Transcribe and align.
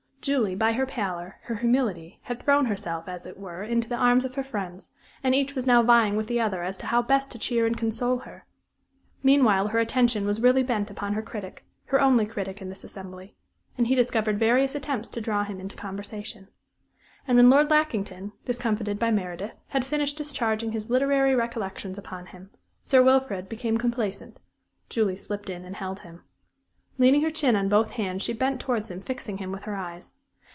Julie, 0.23 0.53
by 0.53 0.73
her 0.73 0.85
pallor, 0.85 1.37
her 1.45 1.55
humility, 1.55 2.19
had 2.21 2.39
thrown 2.43 2.65
herself, 2.67 3.07
as 3.07 3.25
it 3.25 3.39
were, 3.39 3.63
into 3.63 3.89
the 3.89 3.95
arms 3.95 4.23
of 4.23 4.35
her 4.35 4.43
friends, 4.43 4.91
and 5.23 5.33
each 5.33 5.55
was 5.55 5.65
now 5.65 5.81
vying 5.81 6.15
with 6.15 6.27
the 6.27 6.39
other 6.39 6.61
as 6.61 6.77
to 6.77 6.85
how 6.85 7.01
best 7.01 7.31
to 7.31 7.39
cheer 7.39 7.65
and 7.65 7.75
console 7.75 8.19
her. 8.19 8.45
Meanwhile 9.23 9.69
her 9.69 9.79
attention 9.79 10.27
was 10.27 10.39
really 10.39 10.61
bent 10.61 10.91
upon 10.91 11.13
her 11.13 11.23
critic 11.23 11.65
her 11.85 11.99
only 11.99 12.27
critic 12.27 12.61
in 12.61 12.69
this 12.69 12.83
assembly; 12.83 13.33
and 13.79 13.87
he 13.87 13.95
discovered 13.95 14.37
various 14.37 14.75
attempts 14.75 15.07
to 15.07 15.21
draw 15.21 15.43
him 15.43 15.59
into 15.59 15.75
conversation. 15.75 16.49
And 17.27 17.35
when 17.37 17.49
Lord 17.49 17.71
Lackington, 17.71 18.33
discomfited 18.45 18.99
by 18.99 19.09
Meredith, 19.09 19.55
had 19.69 19.83
finished 19.83 20.19
discharging 20.19 20.71
his 20.71 20.91
literary 20.91 21.33
recollections 21.33 21.97
upon 21.97 22.27
him, 22.27 22.51
Sir 22.83 23.01
Wilfrid 23.01 23.49
became 23.49 23.79
complaisant; 23.79 24.37
Julie 24.87 25.15
slipped 25.15 25.49
in 25.49 25.65
and 25.65 25.77
held 25.77 26.01
him. 26.01 26.21
Leaning 26.97 27.21
her 27.21 27.31
chin 27.31 27.55
on 27.55 27.67
both 27.69 27.91
hands, 27.91 28.21
she 28.21 28.33
bent 28.33 28.59
towards 28.59 28.91
him, 28.91 29.01
fixing 29.01 29.37
him 29.37 29.51
with 29.51 29.63
her 29.63 29.75
eyes. 29.75 30.13